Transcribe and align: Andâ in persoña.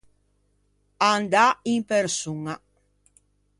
Andâ 1.11 1.47
in 1.73 1.81
persoña. 1.91 2.53